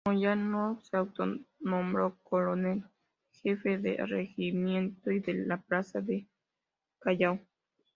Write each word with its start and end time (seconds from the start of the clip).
Moyano 0.07 0.79
se 0.81 0.97
autonombró 0.97 2.17
""coronel 2.23 2.83
Jefe 3.43 3.77
del 3.77 4.09
Regimiento 4.09 5.11
y 5.11 5.19
de 5.19 5.35
la 5.45 5.57
Plaza 5.57 6.01
del 6.01 6.27
Callao"". 6.97 7.39